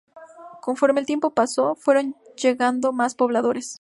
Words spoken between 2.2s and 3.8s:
llegando más pobladores.